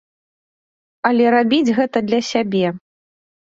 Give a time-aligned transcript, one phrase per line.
[1.09, 2.65] Але рабіць гэта для сябе.